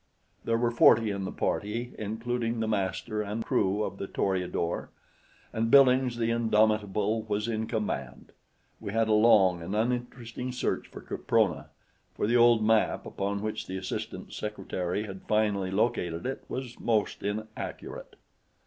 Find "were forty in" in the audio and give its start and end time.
0.57-1.25